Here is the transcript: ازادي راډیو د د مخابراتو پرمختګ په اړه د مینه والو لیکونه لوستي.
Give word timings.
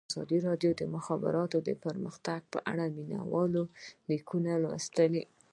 ازادي 0.11 0.37
راډیو 0.47 0.71
د 0.75 0.77
د 0.81 0.83
مخابراتو 0.95 1.57
پرمختګ 1.85 2.39
په 2.53 2.59
اړه 2.71 2.83
د 2.89 2.93
مینه 2.97 3.19
والو 3.33 3.63
لیکونه 4.09 4.51
لوستي. 4.63 5.21